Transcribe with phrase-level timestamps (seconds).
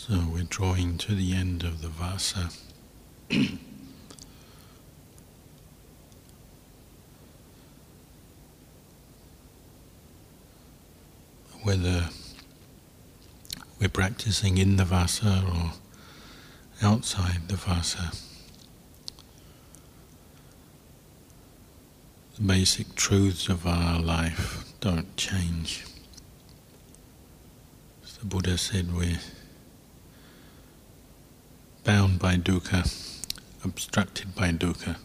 [0.00, 2.50] So we're drawing to the end of the vasa.
[11.62, 12.10] Whether
[13.80, 15.72] we're practicing in the vasa or
[16.80, 18.12] outside the vasa,
[22.36, 25.84] the basic truths of our life don't change.
[28.04, 29.18] As the Buddha said, we're
[31.88, 32.84] bound by dukkha,
[33.64, 34.96] obstructed by dukkha.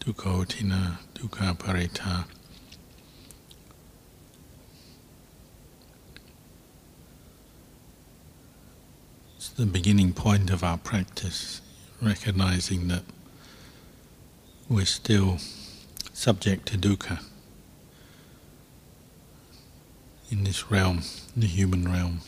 [0.00, 2.26] Dukkhotina, dukkha parita.
[9.36, 11.62] It's the beginning point of our practice,
[12.02, 13.04] recognizing that
[14.68, 15.38] we're still
[16.12, 17.24] subject to dukkha
[20.30, 21.00] in this realm,
[21.34, 22.20] the human realm.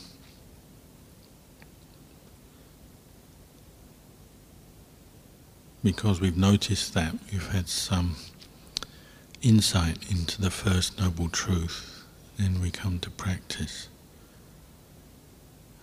[5.87, 8.17] Because we've noticed that, we've had some
[9.41, 12.03] insight into the First Noble Truth,
[12.37, 13.87] then we come to practice.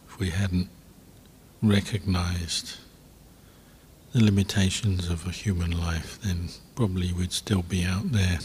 [0.10, 0.68] If we hadn't
[1.62, 2.80] recognized
[4.12, 8.40] the limitations of a human life, then probably we'd still be out there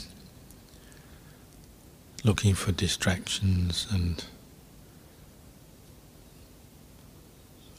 [2.22, 4.24] looking for distractions and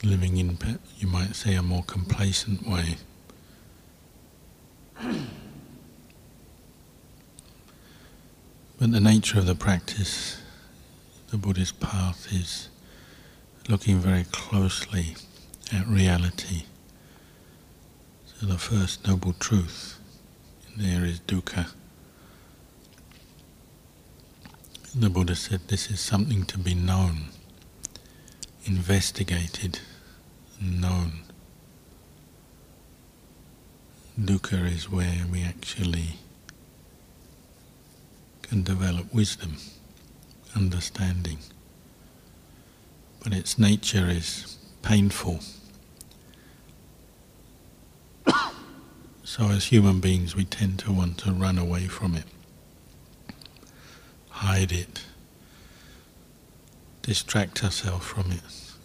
[0.04, 0.58] living in,
[0.98, 2.98] you might say, a more complacent way.
[8.78, 10.40] But the nature of the practice,
[11.30, 12.70] the Buddhist path, is
[13.68, 15.16] looking very closely
[15.70, 16.62] at reality.
[18.24, 19.98] So the first noble truth
[20.76, 21.70] there is dukkha.
[24.94, 27.26] The Buddha said this is something to be known,
[28.64, 29.80] investigated,
[30.60, 31.29] known
[34.20, 36.16] dukkha is where we actually
[38.42, 39.56] can develop wisdom,
[40.54, 41.38] understanding.
[43.22, 45.40] But its nature is painful.
[49.24, 52.26] so, as human beings, we tend to want to run away from it,
[54.28, 55.04] hide it,
[57.02, 58.42] distract ourselves from it,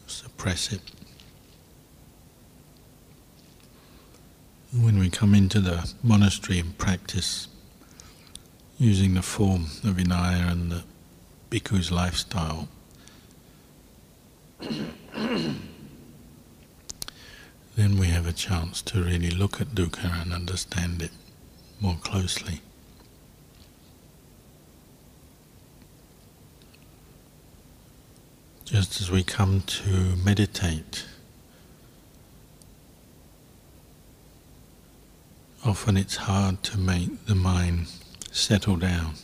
[0.07, 0.94] suppress it.
[4.81, 7.47] When we come into the monastery and practice
[8.77, 10.83] using the form of Vinaya and the
[11.49, 12.67] bhikkhu's lifestyle,
[14.59, 15.57] then
[17.97, 21.11] we have a chance to really look at dukkha and understand it
[21.79, 22.59] more closely.
[28.65, 31.05] Just as we come to meditate,
[35.65, 37.87] Often it's hard to make the mind
[38.31, 39.15] settle down,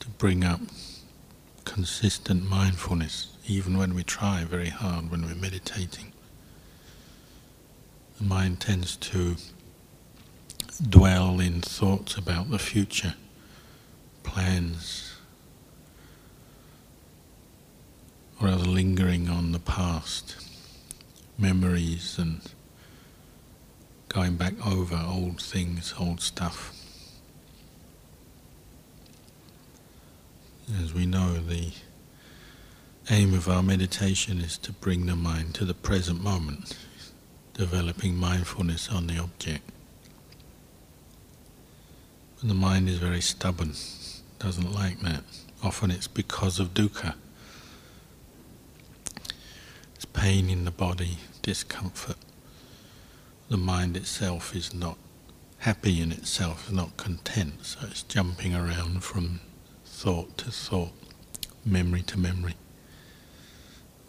[0.00, 0.60] to bring up
[1.64, 6.12] consistent mindfulness, even when we try very hard when we're meditating.
[8.18, 9.36] The mind tends to
[10.82, 13.14] dwell in thoughts about the future,
[14.24, 15.18] plans,
[18.40, 20.34] or rather lingering on the past,
[21.38, 22.40] memories and
[24.14, 26.72] going back over old things, old stuff.
[30.80, 31.72] As we know, the
[33.10, 36.78] aim of our meditation is to bring the mind to the present moment,
[37.54, 39.68] developing mindfulness on the object.
[42.40, 43.72] The mind is very stubborn,
[44.38, 45.24] doesn't like that.
[45.60, 47.14] Often it's because of dukkha.
[49.96, 52.16] It's pain in the body, discomfort
[53.54, 54.98] the mind itself is not
[55.58, 59.38] happy in itself, is not content, so it's jumping around from
[59.86, 60.90] thought to thought,
[61.64, 62.56] memory to memory,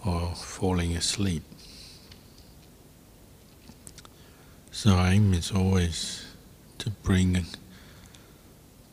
[0.03, 1.43] or falling asleep.
[4.71, 6.25] So aim is always
[6.79, 7.45] to bring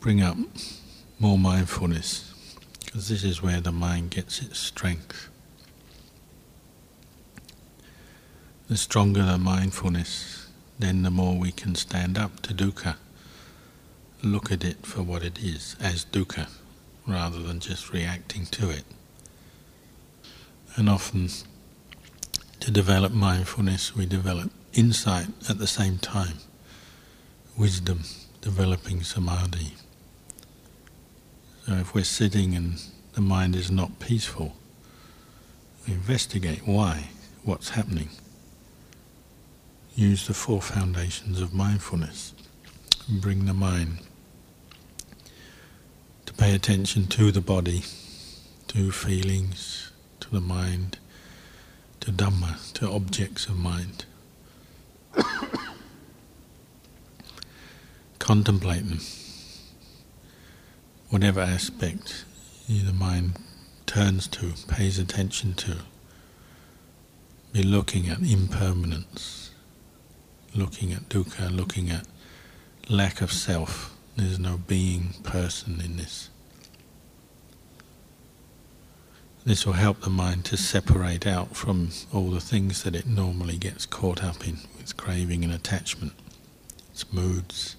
[0.01, 0.37] bring up
[1.19, 2.31] more mindfulness,
[2.85, 5.31] because this is where the mind gets its strength.
[8.69, 10.42] The stronger the mindfulness,
[10.83, 12.97] then the more we can stand up to dukkha,
[14.23, 16.49] look at it for what it is, as dukkha,
[17.07, 18.85] rather than just reacting to it.
[20.77, 21.29] And often,
[22.61, 26.39] to develop mindfulness, we develop insight at the same time,
[27.57, 28.03] wisdom,
[28.41, 29.75] developing samadhi.
[31.67, 32.79] So if we're sitting and
[33.13, 34.57] the mind is not peaceful.
[35.87, 37.11] We investigate why,
[37.45, 38.09] what's happening.
[39.95, 42.33] Use the four foundations of mindfulness
[43.09, 43.99] and bring the mind
[46.27, 47.83] to pay attention to the body,
[48.69, 49.91] to feelings,
[50.21, 50.99] to the mind,
[52.01, 54.07] to Dhamma, to objects of mind.
[58.19, 59.01] Contemplate them.
[61.11, 62.25] Whatever aspect
[62.69, 63.37] the mind
[63.85, 65.79] turns to, pays attention to.
[67.53, 69.42] Be looking at impermanence,
[70.55, 72.07] looking at dukkha, looking at
[72.89, 73.95] lack of self.
[74.17, 76.29] There's no being, person in this.
[79.45, 83.57] This will help the mind to separate out from all the things that it normally
[83.57, 86.13] gets caught up in with craving and attachment,
[86.93, 87.77] its moods,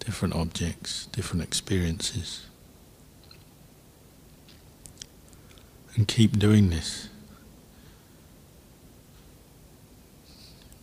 [0.00, 2.46] different objects, different experiences.
[5.94, 7.08] And keep doing this.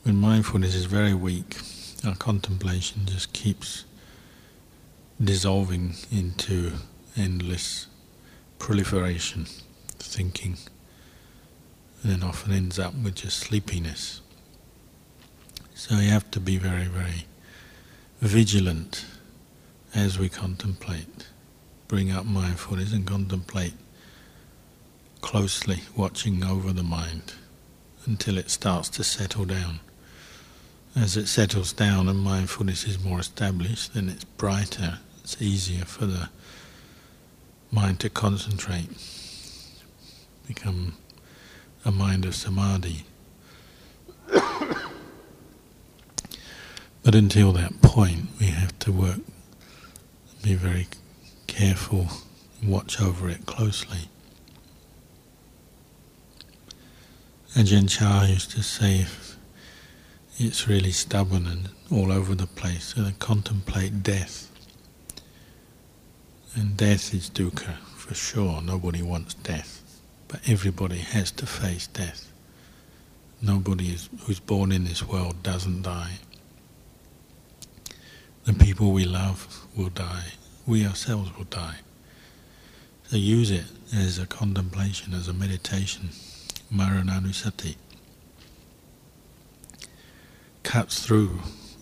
[0.10, 1.58] When mindfulness is very weak,
[2.04, 3.86] our contemplation just keeps
[5.24, 6.72] dissolving into
[7.16, 7.86] endless
[8.58, 9.46] proliferation,
[10.00, 10.58] thinking,
[12.02, 14.22] and then often ends up with just sleepiness.
[15.76, 17.28] So you have to be very, very
[18.20, 19.06] vigilant
[19.94, 21.28] as we contemplate.
[21.88, 23.76] Bring up mindfulness and contemplate
[25.22, 27.36] closely, watching over the mind
[28.08, 29.82] until it starts to settle down
[30.96, 36.06] as it settles down and mindfulness is more established, then it's brighter, it's easier for
[36.06, 36.30] the
[37.72, 38.90] mind to concentrate,
[40.48, 40.96] become
[41.86, 43.06] a mind of samadhi.
[44.28, 44.84] but
[47.16, 49.20] until that point, we have to work,
[50.42, 50.88] be very
[51.48, 52.08] careful,
[52.64, 54.10] watch over it closely.
[57.56, 59.06] Ajahn Chah used to say,
[60.40, 64.50] it's really stubborn and all over the place, and contemplate death.
[66.56, 68.62] And death is dukkha, for sure.
[68.62, 69.84] Nobody wants death.
[70.30, 72.32] But everybody has to face death.
[73.42, 76.20] Nobody is, who's born in this world doesn't die.
[78.46, 80.34] The people we love will die.
[80.66, 81.78] We ourselves will die.
[83.08, 86.10] So use it as a contemplation, as a meditation.
[86.74, 87.76] Marananusati
[90.70, 91.40] cuts through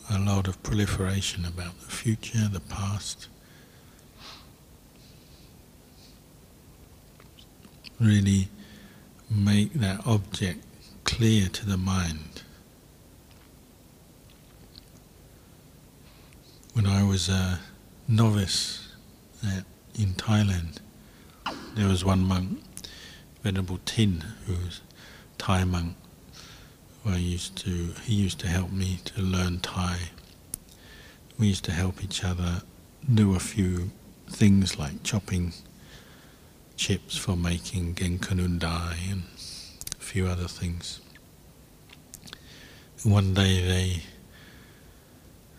[0.10, 3.28] a lot of proliferation about the future, the past.
[8.00, 8.48] Really
[9.30, 10.63] make that object
[11.04, 12.44] clear to the mind.
[16.72, 17.60] When I was a
[18.07, 18.88] novice
[19.45, 19.66] at,
[20.00, 20.78] in Thailand,
[21.75, 22.63] there was one monk,
[23.44, 24.80] Venerable Tin, who was
[25.38, 25.98] Thai monk,
[27.06, 29.98] I used to, he used to help me to learn Thai.
[31.40, 32.62] We used to help each other
[33.14, 33.92] do a few
[34.30, 35.54] things like chopping
[36.76, 39.24] chips for making genkanundai and
[39.98, 41.00] a few other things.
[43.04, 44.04] One day they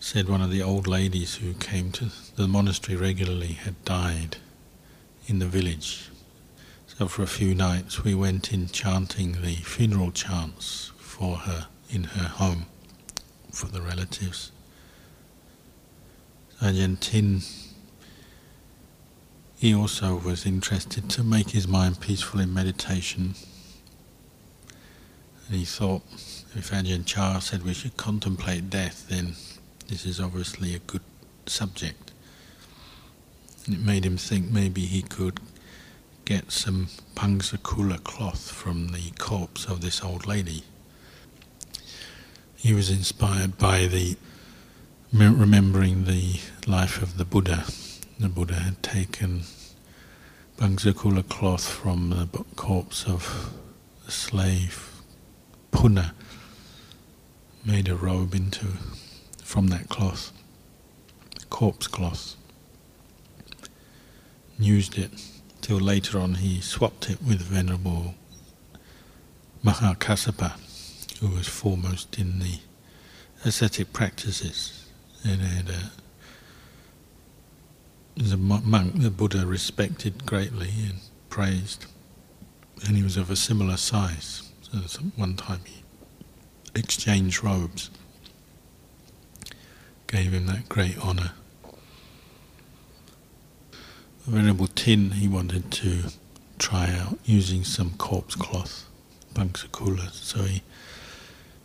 [0.00, 4.36] said one of the old ladies who came to the monastery regularly had died
[5.26, 6.10] in the village.
[6.86, 12.04] So for a few nights we went in chanting the funeral chants for her in
[12.04, 12.66] her home,
[13.50, 14.52] for the relatives.
[16.62, 17.40] Ajahn Tin,
[19.58, 23.34] he also was interested to make his mind peaceful in meditation.
[25.46, 26.02] And he thought,
[26.54, 29.34] if Ajahn Chah said we should contemplate death, then
[29.88, 31.02] this is obviously a good
[31.46, 32.12] subject.
[33.66, 35.40] And it made him think maybe he could
[36.24, 40.62] get some pamsukula cloth from the corpse of this old lady
[42.58, 44.16] he was inspired by the
[45.12, 47.64] remembering the life of the Buddha.
[48.18, 49.42] The Buddha had taken
[50.56, 53.54] Pamsukula cloth from the corpse of
[54.08, 54.90] a slave,
[55.70, 56.10] Punna,
[57.64, 58.66] made a robe into
[59.44, 60.32] from that cloth,
[61.50, 62.34] corpse cloth,
[64.58, 65.12] used it
[65.60, 68.16] till later on he swapped it with Venerable
[69.64, 70.54] Mahakassapa
[71.20, 72.58] who was foremost in the
[73.44, 74.86] ascetic practices
[75.24, 75.90] and had a,
[78.20, 80.98] was a monk the Buddha respected greatly and
[81.28, 81.86] praised,
[82.86, 84.50] and he was of a similar size.
[84.86, 85.82] So one time he
[86.74, 87.90] exchanged robes,
[90.06, 91.32] gave him that great honour.
[94.26, 96.04] Venerable Tin, he wanted to
[96.58, 98.84] try out using some corpse cloth,
[99.34, 100.62] Pamsukula, so he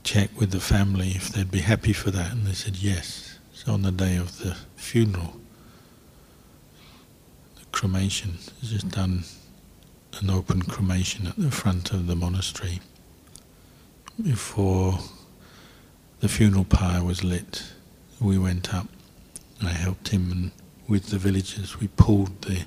[0.03, 3.39] checked with the family if they'd be happy for that, and they said yes.
[3.53, 5.39] So on the day of the funeral,
[7.55, 9.23] the cremation, is just done
[10.19, 12.81] an open cremation at the front of the monastery
[14.21, 14.99] before
[16.19, 17.63] the funeral pyre was lit.
[18.19, 18.87] We went up,
[19.59, 20.51] and I helped him, and
[20.87, 22.65] with the villagers, we pulled the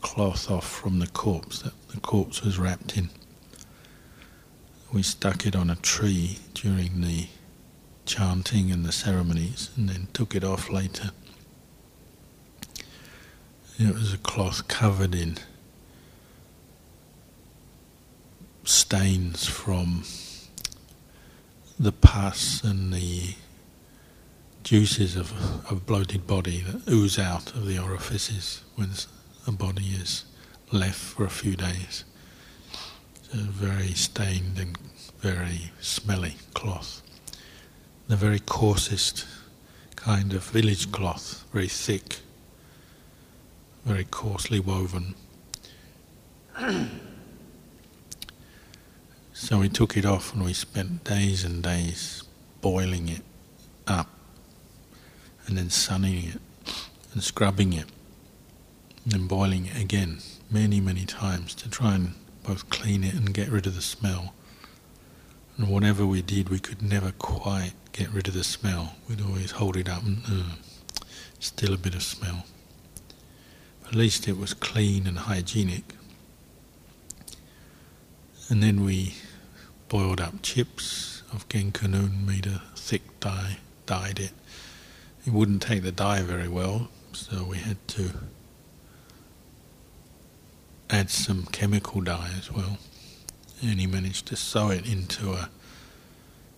[0.00, 3.10] cloth off from the corpse that the corpse was wrapped in.
[4.92, 7.28] We stuck it on a tree during the
[8.06, 11.10] chanting and the ceremonies, and then took it off later.
[13.78, 15.38] It was a cloth covered in
[18.64, 20.04] stains from
[21.78, 23.34] the pus and the
[24.64, 25.32] juices of
[25.70, 28.90] a bloated body that ooze out of the orifices when
[29.46, 30.24] a body is
[30.72, 32.04] left for a few days.
[33.36, 34.78] Very stained and
[35.20, 37.02] very smelly cloth.
[38.08, 39.26] The very coarsest
[39.94, 42.20] kind of village cloth, very thick,
[43.84, 45.14] very coarsely woven.
[49.38, 52.22] So we took it off and we spent days and days
[52.62, 53.20] boiling it
[53.86, 54.08] up
[55.46, 56.40] and then sunning it
[57.12, 57.84] and scrubbing it
[59.04, 62.14] and then boiling it again many, many times to try and
[62.46, 64.32] both clean it and get rid of the smell.
[65.56, 68.94] And whatever we did, we could never quite get rid of the smell.
[69.08, 70.54] We'd always hold it up and uh,
[71.40, 72.44] still a bit of smell.
[73.82, 75.94] But At least it was clean and hygienic.
[78.48, 79.14] And then we
[79.88, 84.32] boiled up chips of Genkanun, made a thick dye, dyed it.
[85.26, 88.10] It wouldn't take the dye very well, so we had to
[90.90, 92.78] add some chemical dye as well.
[93.62, 95.50] And he managed to sew it into a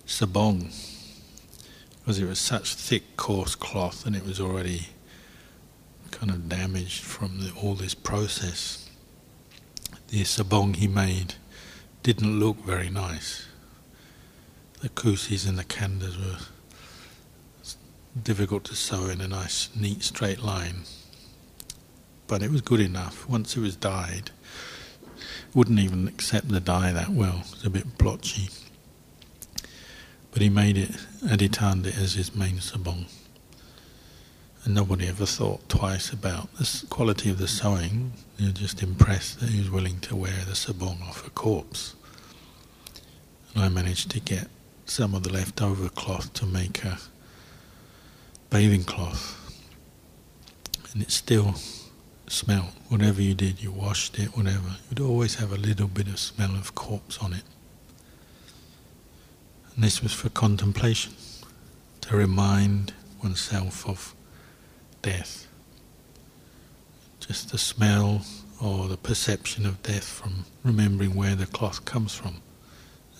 [0.07, 0.75] sabong
[2.01, 4.89] because it was such thick, coarse cloth and it was already
[6.11, 8.89] kind of damaged from the, all this process.
[10.09, 11.35] The sabong he made
[12.03, 13.47] didn't look very nice.
[14.81, 16.39] The kusis and the khandas were
[18.23, 20.85] difficult to sew in a nice, neat, straight line.
[22.29, 23.29] But it was good enough.
[23.29, 24.31] Once it was dyed,
[25.55, 27.43] wouldn't even accept the dye that well.
[27.47, 28.51] It was a bit blotchy.
[30.31, 30.91] But he made it,
[31.25, 33.07] aditanned it as his main sabong.
[34.65, 38.13] And nobody ever thought twice about the quality of the sewing.
[38.39, 41.95] They were just impressed that he was willing to wear the sabong off a corpse.
[43.55, 44.49] And I managed to get
[44.85, 46.99] some of the leftover cloth to make a
[48.51, 49.35] bathing cloth.
[50.93, 51.55] And it still
[52.31, 52.73] smelled.
[52.89, 56.55] Whatever you did, you washed it, whatever, you'd always have a little bit of smell
[56.55, 57.43] of corpse on it.
[59.75, 61.15] And this was for contemplation,
[62.03, 62.93] to remind
[63.23, 64.15] oneself of
[65.03, 65.47] death.
[67.21, 68.23] Just the smell
[68.63, 72.43] or the perception of death from remembering where the cloth comes from.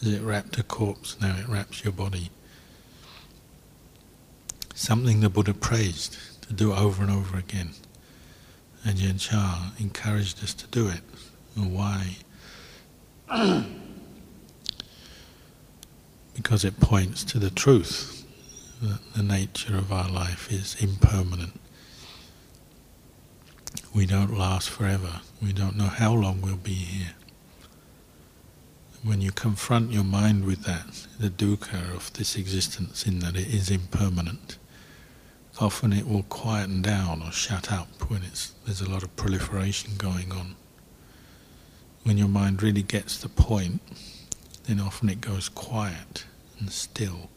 [0.01, 2.31] As it wrapped a corpse, now it wraps your body.
[4.75, 7.71] Something the Buddha praised to do over and over again.
[8.89, 11.01] Ajahn Chah encouraged us to do it.
[11.55, 12.17] why?
[16.35, 18.25] because it points to the truth
[18.81, 21.61] that the nature of our life is impermanent.
[23.95, 25.21] We don't last forever.
[25.43, 27.15] We don't know how long we'll be here
[29.03, 33.49] when you confront your mind with that, the dukkha of this existence in that it
[33.49, 34.59] is impermanent,
[35.61, 39.93] often it will quieten down or shut up when it's, there's a lot of proliferation
[39.97, 40.55] going on.
[42.05, 43.81] When your mind really gets the point,
[44.67, 46.25] then often it goes quiet
[46.59, 47.29] and still.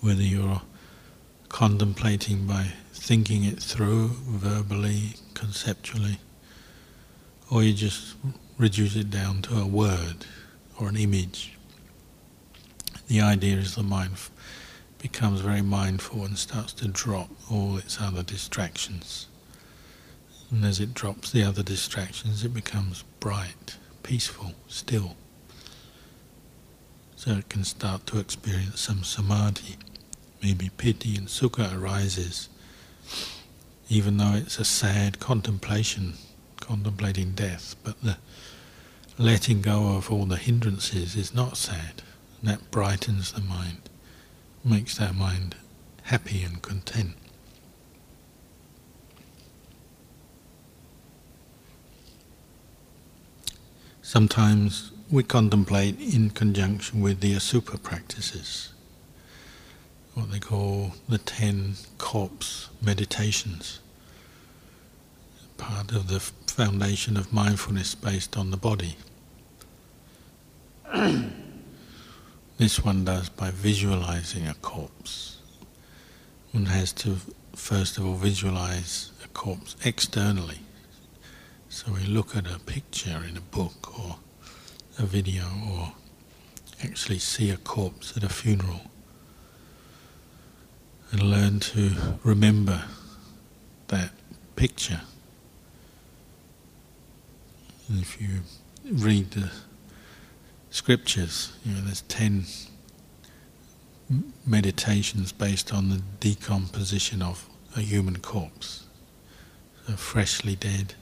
[0.00, 0.62] Whether you're
[1.48, 6.18] contemplating by thinking it through verbally, conceptually,
[7.50, 8.16] or you just
[8.58, 10.26] reduce it down to a word
[10.80, 11.56] or an image.
[13.08, 14.18] The idea is the mind
[15.04, 19.26] becomes very mindful and starts to drop all its other distractions.
[20.50, 25.14] And as it drops the other distractions, it becomes bright, peaceful, still.
[27.16, 29.76] So it can start to experience some samadhi.
[30.42, 32.48] Maybe piti and sukha arises,
[33.90, 36.14] even though it's a sad contemplation
[36.60, 38.16] contemplating death, but the
[39.18, 42.02] letting go of all the hindrances is not sad.
[42.40, 43.83] And that brightens the mind,
[44.64, 45.56] makes our mind
[46.04, 47.14] happy and content.
[54.00, 58.72] Sometimes we contemplate in conjunction with the asubha practices,
[60.14, 63.80] what they call the ten corpse meditations,
[65.56, 68.96] part of the foundation of mindfulness based on the body.
[72.56, 75.38] this one does by visualizing a corpse.
[76.52, 77.16] One has to
[77.54, 80.60] first of all visualize a corpse externally.
[81.68, 84.16] So we look at a picture in a book or
[84.98, 85.92] a video or
[86.84, 88.82] actually see a corpse at a funeral
[91.10, 91.92] and learn to
[92.22, 92.84] remember
[93.88, 94.10] that
[94.56, 95.00] picture.
[97.88, 98.40] And if you
[98.84, 99.50] read the
[100.74, 102.44] scriptures, you know, there's ten
[104.44, 108.84] meditations based on the decomposition of a human corpse,
[109.86, 110.94] so freshly dead,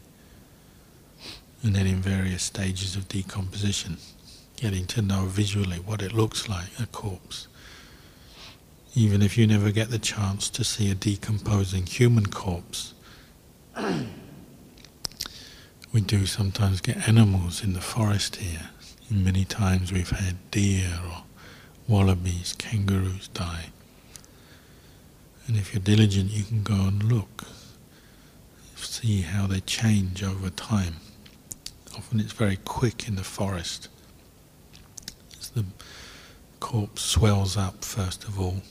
[1.62, 3.97] and then in various stages of decomposition,
[4.57, 7.49] getting to know visually what it looks like, a corpse.
[8.95, 12.93] Even if you never get the chance to see a decomposing human corpse,
[15.95, 18.69] we do sometimes get animals in the forest here.
[19.12, 21.25] Many times we've had deer or
[21.87, 23.66] wallabies, kangaroos die.
[25.47, 27.45] And if you're diligent, you can go and look,
[28.75, 30.97] see how they change over time.
[31.95, 33.88] Often it's very quick in the forest.
[35.38, 35.66] As the
[36.59, 38.62] corpse swells up, first of all,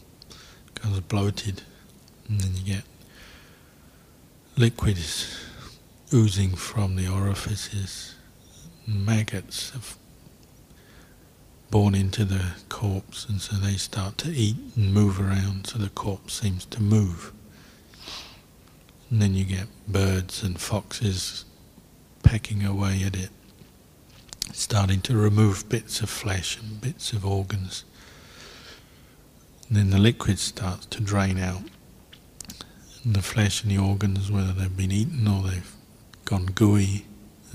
[0.74, 1.62] becomes bloated,
[2.27, 2.83] and then you get
[4.57, 5.38] liquids
[6.12, 8.15] oozing from the orifices,
[8.88, 9.98] maggots have
[11.72, 15.90] born into the corpse, and so they start to eat and move around, so the
[15.90, 17.32] corpse seems to move.
[19.10, 21.45] And then you get birds and foxes
[22.24, 23.30] pecking away at it,
[24.52, 27.86] starting to remove bits of flesh and bits of organs.
[29.67, 31.63] And then the liquid starts to drain out.
[33.04, 35.74] And the flesh and the organs, whether they've been eaten or they've
[36.26, 37.06] gone gooey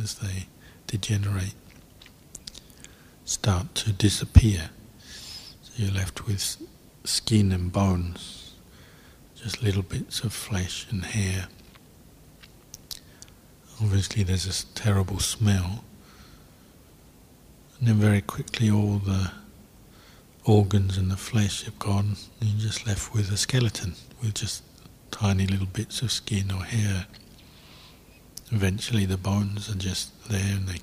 [0.02, 0.46] as they
[0.86, 1.54] degenerate,
[3.26, 4.70] start to disappear.
[5.62, 6.56] So you're left with
[7.04, 8.54] skin and bones,
[9.34, 11.48] just little bits of flesh and hair.
[13.82, 15.84] Obviously, there's a terrible smell,
[17.78, 19.32] and then very quickly all the
[20.44, 24.62] organs and the flesh have gone, and you're just left with a skeleton with just
[25.10, 27.06] tiny little bits of skin or hair.
[28.52, 30.80] Eventually, the bones are just there, and they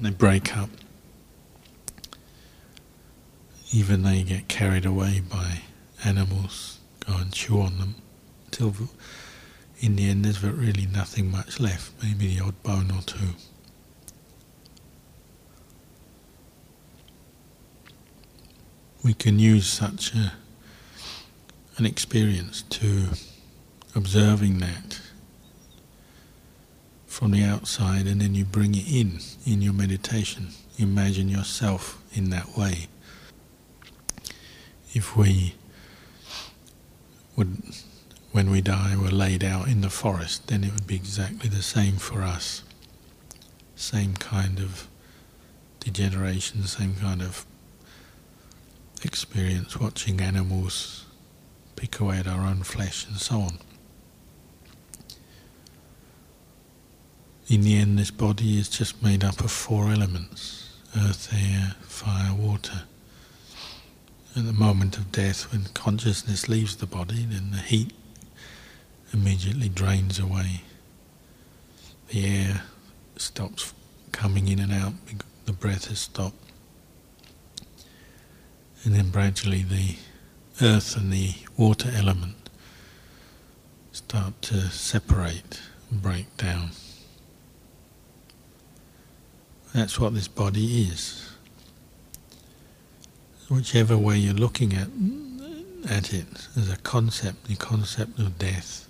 [0.00, 0.70] they break up.
[3.72, 5.62] Even they get carried away by
[6.04, 7.96] animals, go and chew on them,
[8.46, 8.74] until
[9.80, 13.34] in the end there's really nothing much left, maybe the odd bone or two.
[19.04, 20.32] We can use such a,
[21.76, 23.08] an experience to
[23.94, 25.00] observing that
[27.18, 30.50] from the outside and then you bring it in in your meditation.
[30.78, 32.86] Imagine yourself in that way.
[34.94, 35.56] If we
[37.34, 37.56] would
[38.30, 41.60] when we die were laid out in the forest, then it would be exactly the
[41.60, 42.62] same for us.
[43.74, 44.86] Same kind of
[45.80, 47.44] degeneration, same kind of
[49.02, 51.04] experience watching animals
[51.74, 53.58] pick away at our own flesh and so on.
[57.48, 62.34] In the end, this body is just made up of four elements earth, air, fire,
[62.34, 62.82] water.
[64.36, 67.92] At the moment of death, when consciousness leaves the body, then the heat
[69.14, 70.60] immediately drains away.
[72.08, 72.62] The air
[73.16, 73.72] stops
[74.12, 74.92] coming in and out,
[75.46, 76.36] the breath has stopped.
[78.84, 79.96] And then gradually the
[80.60, 82.50] earth and the water element
[83.92, 86.70] start to separate break down.
[89.78, 91.30] That's what this body is.
[93.48, 94.88] Whichever way you're looking at
[95.88, 98.88] at it as a concept, the concept of death,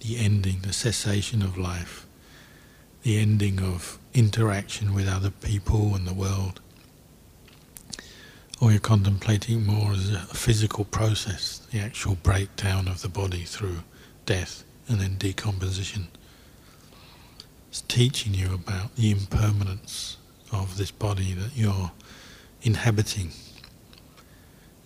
[0.00, 2.06] the ending, the cessation of life,
[3.04, 6.60] the ending of interaction with other people and the world.
[8.60, 13.84] Or you're contemplating more as a physical process, the actual breakdown of the body through
[14.26, 16.08] death and then decomposition.
[17.68, 20.16] It's teaching you about the impermanence
[20.52, 21.92] of this body that you're
[22.62, 23.30] inhabiting.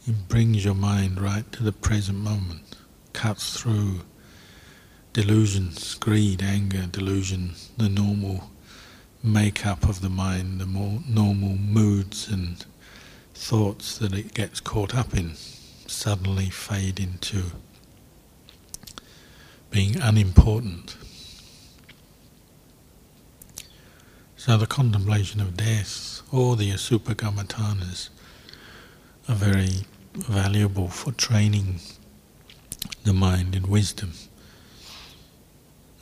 [0.06, 2.76] It brings your mind right to the present moment,
[3.12, 4.00] cuts through
[5.12, 8.50] delusions, greed, anger, delusion, the normal
[9.22, 12.64] makeup of the mind, the more normal moods and
[13.34, 15.34] thoughts that it gets caught up in
[15.86, 17.44] suddenly fade into
[19.70, 20.96] being unimportant.
[24.40, 28.08] So the contemplation of death or the asubhakamatanas
[29.28, 31.80] are very valuable for training
[33.04, 34.14] the mind in wisdom.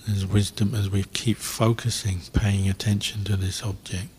[0.08, 4.10] As wisdom, as we keep focusing, paying attention to this object,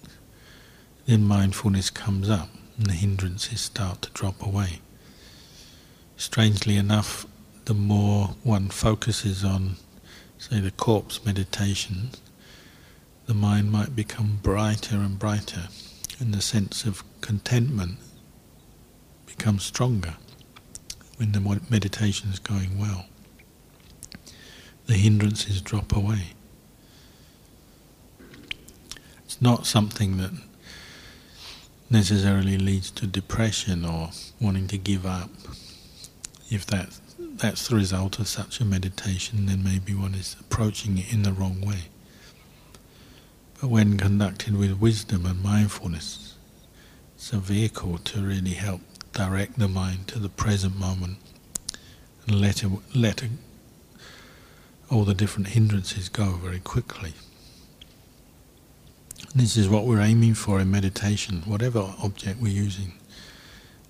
[1.06, 4.82] then mindfulness comes up and the hindrances start to drop away.
[6.18, 7.26] Strangely enough,
[7.64, 9.78] the more one focuses on,
[10.38, 12.10] say, the corpse meditation,
[13.30, 15.68] the mind might become brighter and brighter,
[16.20, 18.00] and the sense of contentment
[19.28, 20.16] becomes stronger
[21.18, 23.06] when the meditation is going well.
[24.88, 26.34] The hindrances drop away.
[29.26, 30.32] It's not something that
[31.88, 34.10] necessarily leads to depression or
[34.42, 35.30] wanting to give up.
[36.50, 41.14] If that that's the result of such a meditation, then maybe one is approaching it
[41.14, 41.90] in the wrong way.
[43.62, 46.36] But when conducted with wisdom and mindfulness,
[47.16, 48.80] it's a vehicle to really help
[49.12, 51.18] direct the mind to the present moment
[52.26, 53.32] and let it, let it,
[54.90, 57.14] all the different hindrances go very quickly.
[59.36, 62.94] This is what we're aiming for in meditation, whatever object we're using,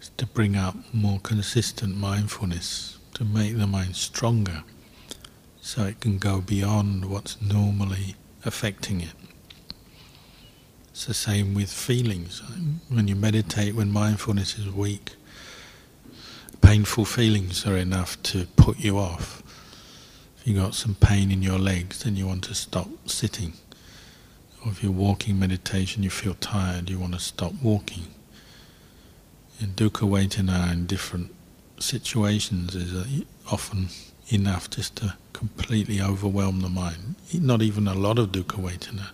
[0.01, 4.63] is to bring up more consistent mindfulness, to make the mind stronger,
[5.61, 9.13] so it can go beyond what's normally affecting it.
[10.99, 12.41] It's the same with feelings.
[12.89, 15.13] When you meditate, when mindfulness is weak,
[16.59, 19.41] painful feelings are enough to put you off.
[20.35, 23.53] If you've got some pain in your legs, then you want to stop sitting
[24.65, 28.07] or if you're walking meditation, you feel tired, you want to stop walking.
[29.61, 31.33] And dukkha vedana in different
[31.79, 33.05] situations is uh,
[33.49, 33.87] often
[34.27, 37.15] enough just to completely overwhelm the mind.
[37.33, 39.11] Not even a lot of dukkha vedana.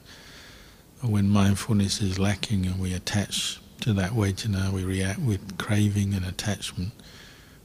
[1.05, 6.25] When mindfulness is lacking and we attach to that vedana, we react with craving and
[6.25, 6.93] attachment,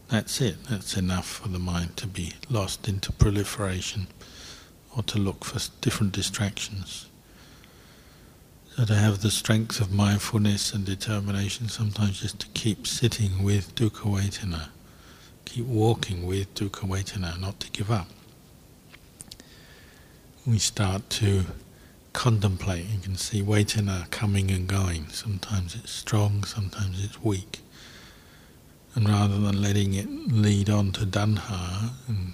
[0.09, 0.57] that's it.
[0.69, 4.09] That's enough for the mind to be lost into proliferation
[4.95, 7.07] or to look for different distractions.
[8.77, 13.75] So to have the strength of mindfulness and determination sometimes just to keep sitting with
[13.75, 14.69] dukkha vedana,
[15.47, 18.09] keep walking with dukkha vedana, not to give up.
[20.47, 21.47] We start to
[22.13, 25.09] contemplate, you can see vedana coming and going.
[25.09, 27.61] Sometimes it's strong, sometimes it's weak.
[28.95, 32.33] And rather than letting it lead on to tanha and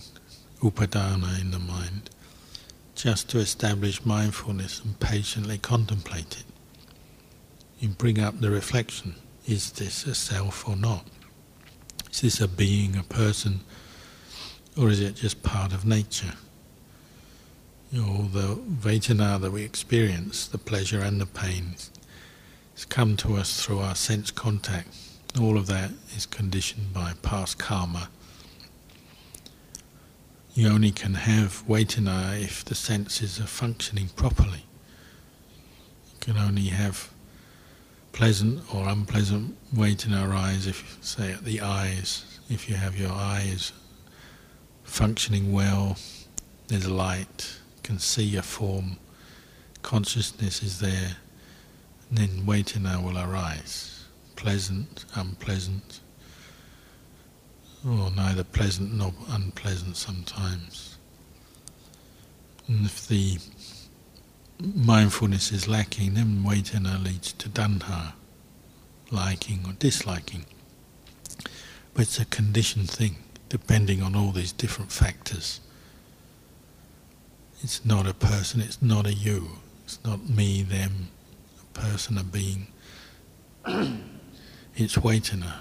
[0.61, 2.11] upadana in the mind,
[2.95, 6.45] just to establish mindfulness and patiently contemplate it.
[7.79, 11.07] You bring up the reflection is this a self or not?
[12.11, 13.61] Is this a being, a person,
[14.77, 16.35] or is it just part of nature?
[17.93, 21.77] You know, the vedana that we experience, the pleasure and the pain,
[22.75, 24.89] has come to us through our sense contact.
[25.41, 28.09] All of that is conditioned by past karma
[30.57, 34.65] you only can have vedana if the senses are functioning properly.
[36.13, 37.11] You can only have
[38.13, 42.41] pleasant or unpleasant vedana arise if, say, at the eyes.
[42.49, 43.73] If you have your eyes
[44.83, 45.99] functioning well,
[46.69, 48.97] there's light, can see a form,
[49.83, 51.19] consciousness is there,
[52.09, 54.05] and then vedana will arise.
[54.35, 56.01] Pleasant, unpleasant,
[57.87, 60.99] oh, or neither pleasant nor unpleasant sometimes.
[62.67, 63.39] And if the
[64.59, 68.15] mindfulness is lacking, then vedana leads to tanha,
[69.13, 70.45] liking or disliking.
[71.95, 73.19] But it's a conditioned thing,
[73.49, 75.61] depending on all these different factors.
[77.63, 79.53] It's not a person, it's not a you,
[79.85, 81.09] it's not me, them,
[81.61, 82.67] a person, a being.
[84.77, 85.53] it's vedana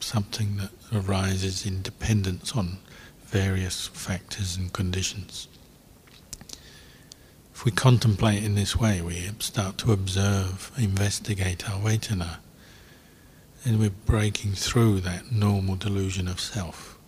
[0.00, 2.78] something that arises in dependence on
[3.24, 5.48] various factors and conditions.
[7.54, 12.36] If we contemplate in this way, we start to observe, investigate our vedana,
[13.64, 16.98] and we're breaking through that normal delusion of self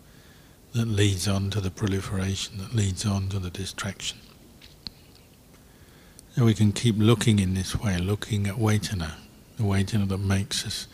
[0.73, 4.19] that leads on to the proliferation, that leads on to the distraction.
[6.39, 9.15] So we can keep looking in this way, looking at vedana,
[9.57, 10.87] the vedana that makes us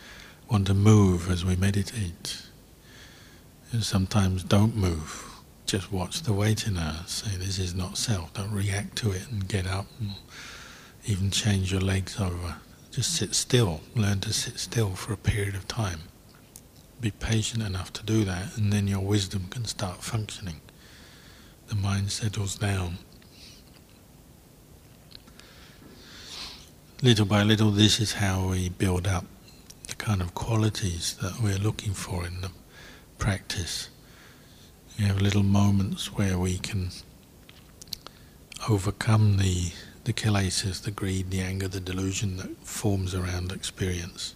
[0.50, 2.46] want to move as we meditate.
[3.70, 5.42] And sometimes don't move.
[5.66, 7.06] Just watch the vedana.
[7.06, 8.32] Say this is not self.
[8.32, 9.84] Don't react to it and get up.
[10.00, 10.12] And
[11.04, 12.56] even change your legs over.
[12.90, 13.82] Just sit still.
[13.94, 16.00] Learn to sit still for a period of time.
[17.02, 20.62] Be patient enough to do that, and then your wisdom can start functioning.
[21.66, 22.96] The mind settles down.
[27.04, 29.26] Little by little, this is how we build up
[29.88, 32.50] the kind of qualities that we're looking for in the
[33.18, 33.90] practice.
[34.98, 36.92] We have little moments where we can
[38.70, 39.72] overcome the
[40.04, 44.34] the kilesas, the greed, the anger, the delusion that forms around experience.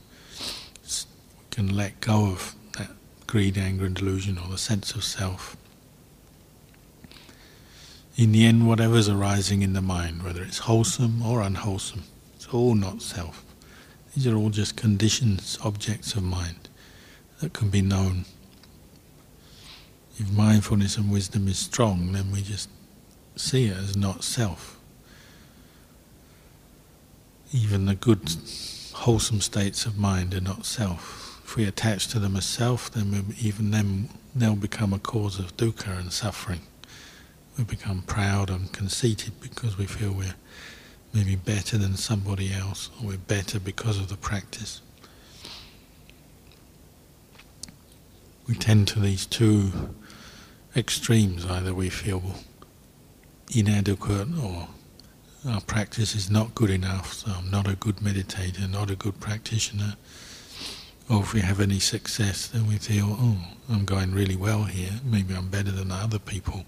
[0.85, 2.91] We can let go of that
[3.27, 5.57] greed, anger, and delusion, or the sense of self.
[8.15, 12.03] In the end, whatever's arising in the mind, whether it's wholesome or unwholesome,
[12.53, 13.45] all not self.
[14.15, 16.69] These are all just conditions, objects of mind
[17.41, 18.25] that can be known.
[20.17, 22.69] If mindfulness and wisdom is strong, then we just
[23.37, 24.79] see it as not self
[27.53, 28.31] even the good,
[28.93, 31.41] wholesome states of mind are not self.
[31.45, 35.39] If we attach to them as self, then we, even then they'll become a cause
[35.39, 36.61] of dukkha and suffering.
[37.57, 40.35] We become proud and conceited because we feel we're
[41.13, 44.81] maybe better than somebody else, or we're better because of the practice.
[48.47, 49.95] We tend to these two
[50.75, 52.23] extremes, either we feel
[53.55, 54.69] inadequate or
[55.47, 59.21] our practice is not good enough, so I'm not a good meditator, not a good
[59.21, 59.97] practitioner.
[61.09, 63.39] Or if we have any success, then we feel, oh,
[63.71, 66.65] I'm going really well here, maybe I'm better than other people.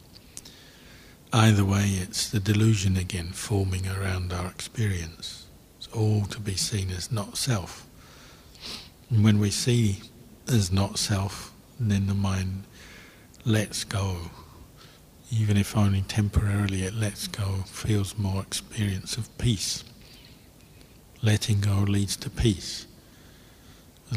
[1.33, 5.47] Either way, it's the delusion again forming around our experience.
[5.79, 7.87] It's all to be seen as not self.
[9.11, 10.03] And when we see
[10.49, 12.65] as not self, then the mind
[13.45, 14.31] lets go
[15.33, 19.85] even if only temporarily it lets go, feels more experience of peace.
[21.23, 22.87] Letting go leads to peace.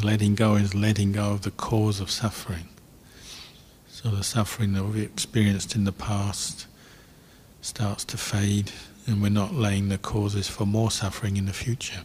[0.02, 2.68] Letting go is letting go of the cause of suffering.
[3.86, 6.66] So the suffering that we've experienced in the past
[7.74, 8.70] starts to fade,
[9.04, 12.02] and we're not laying the causes for more suffering in the future.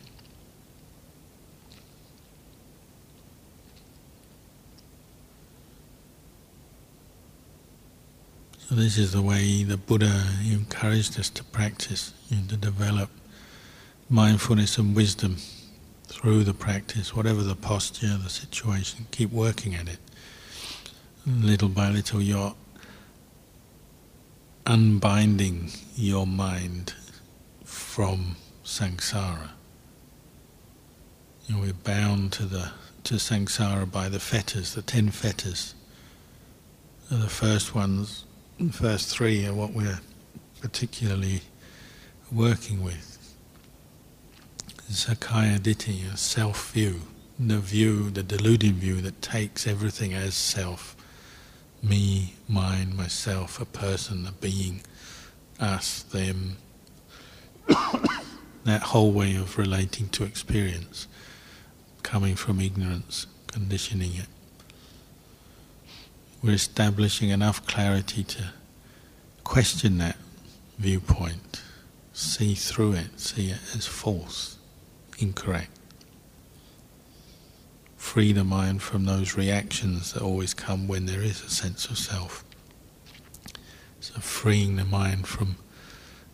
[8.68, 13.12] So this is the way the Buddha encouraged us to practice, know, to develop
[14.10, 15.38] mindfulness and wisdom
[16.08, 20.00] through the practice, whatever the posture, the situation, keep working at it.
[21.28, 22.56] Little by little you're
[24.70, 26.94] unbinding your mind
[27.66, 29.50] from samsara.
[31.48, 32.72] You know, we're bound to the
[33.06, 35.74] to samsara by the fetters, the ten fetters.
[37.10, 38.26] The first ones
[38.60, 40.02] the first three are what we're
[40.62, 41.42] particularly
[42.32, 43.18] working with.
[44.92, 47.02] Sakkaya Ditthi, a self view,
[47.40, 50.96] the view, the deluding view that takes everything as self
[51.82, 54.82] me, mine, myself, a person, a being,
[55.60, 56.58] us, them.
[58.66, 61.08] that whole way of relating to experience,
[62.04, 64.28] coming from ignorance, conditioning it
[66.42, 68.52] we're establishing enough clarity to
[69.44, 70.18] question that
[70.78, 71.62] viewpoint,
[72.14, 74.58] see through it, see it as false,
[75.18, 75.72] incorrect.
[78.00, 82.00] Free the mind from those reactions that always come when there is a sense of
[82.00, 82.44] self.
[84.00, 85.58] So freeing the mind from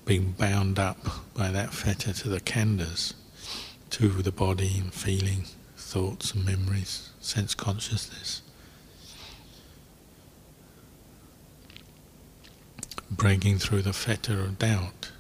[0.06, 3.14] being bound up by that fetter to the khandhas,
[3.90, 8.42] to the body and feeling, thoughts and memories, sense consciousness.
[13.12, 15.12] breaking through the fetter of doubt,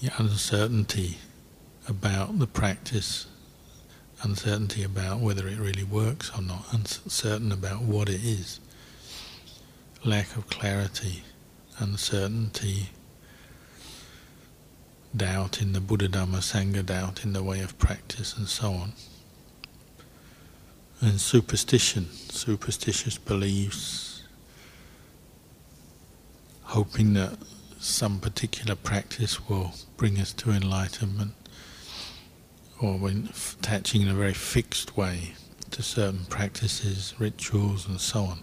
[0.00, 1.18] the uncertainty
[1.88, 3.26] about the practice,
[4.22, 8.60] uncertainty about whether it really works or not, uncertain about what it is,
[10.04, 11.22] lack of clarity,
[11.78, 12.90] uncertainty,
[15.14, 18.92] doubt in the Buddha Dhamma Sangha, doubt in the way of practice, and so on.
[21.00, 24.22] And superstition, superstitious beliefs,
[26.62, 27.36] hoping that
[27.80, 31.34] some particular practice will bring us to enlightenment,
[32.82, 33.28] or when
[33.60, 35.34] attaching in a very fixed way
[35.70, 38.38] to certain practices, rituals, and so on.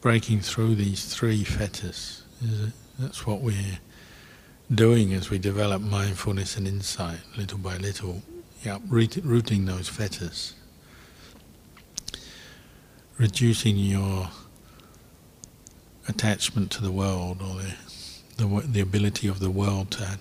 [0.00, 2.22] Breaking through these three fetters,
[2.98, 3.78] that's what we're
[4.74, 8.22] doing as we develop mindfulness and insight, little by little,
[8.64, 10.54] uprooting those fetters,
[13.18, 14.30] reducing your
[16.08, 17.74] attachment to the world or the,
[18.38, 20.18] the, the ability of the world to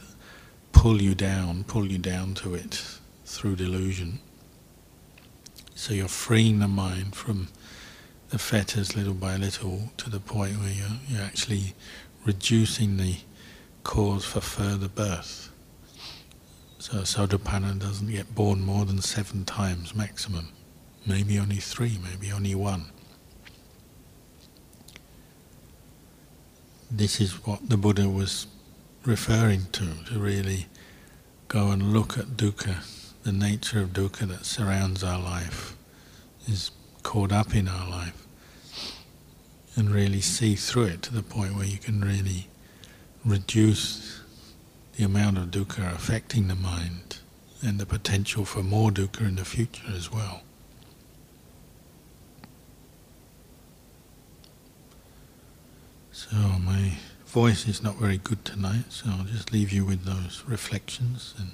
[0.72, 2.84] pull you down, pull you down to it
[3.26, 4.20] through delusion.
[5.76, 7.48] So you're freeing the mind from
[8.30, 11.74] the fetters little by little to the point where you're, you're actually
[12.26, 13.18] reducing the
[13.84, 15.52] cause for further birth.
[16.78, 20.50] So Sotapanna doesn't get born more than seven times maximum.
[21.06, 22.86] Maybe only three, maybe only one.
[26.92, 28.48] This is what the Buddha was
[29.10, 30.68] referring to, to really
[31.48, 32.76] go and look at dukkha
[33.24, 35.76] the nature of dukkha that surrounds our life,
[36.48, 36.72] is
[37.04, 38.26] caught up in our life,
[39.76, 42.48] and really see through it to the point where you can really
[43.26, 44.22] reduce
[44.96, 47.18] the amount of dukkha affecting the mind
[47.62, 50.42] and the potential for more dukkha in the future as well.
[56.12, 56.94] So my
[57.30, 61.52] voice is not very good tonight, so I'll just leave you with those reflections and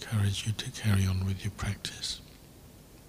[0.00, 2.20] encourage you to carry on with your practice.